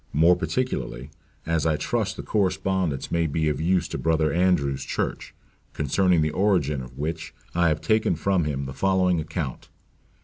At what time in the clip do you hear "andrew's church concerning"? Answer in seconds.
4.33-6.23